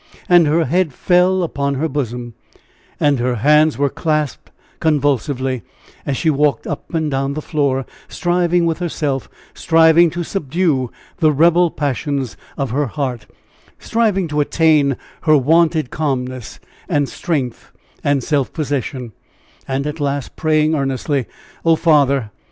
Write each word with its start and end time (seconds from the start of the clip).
And 0.27 0.47
her 0.47 0.65
head 0.65 0.93
fell 0.93 1.43
upon 1.43 1.75
her 1.75 1.87
bosom, 1.87 2.33
and 2.99 3.19
her 3.19 3.35
hands 3.35 3.77
were 3.77 3.91
clasped 3.91 4.49
convulsively, 4.79 5.61
as 6.07 6.17
she 6.17 6.31
walked 6.31 6.65
up 6.65 6.91
and 6.91 7.11
down 7.11 7.35
the 7.35 7.39
floor 7.43 7.85
striving 8.07 8.65
with 8.65 8.79
herself 8.79 9.29
striving 9.53 10.09
to 10.09 10.23
subdue 10.23 10.89
the 11.19 11.31
rebel 11.31 11.69
passions 11.69 12.35
of 12.57 12.71
her 12.71 12.87
heart 12.87 13.27
striving 13.77 14.27
to 14.29 14.39
attain 14.41 14.97
her 15.25 15.37
wonted 15.37 15.91
calmness, 15.91 16.59
and 16.89 17.07
strength, 17.07 17.71
and 18.03 18.23
self 18.23 18.51
possession, 18.51 19.13
and 19.67 19.85
at 19.85 19.99
last 19.99 20.35
praying 20.35 20.73
earnestly: 20.73 21.27
"Oh, 21.63 21.75
Father! 21.75 22.31